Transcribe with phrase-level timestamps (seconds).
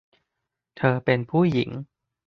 [0.77, 1.69] เธอเป็นผู้หญิง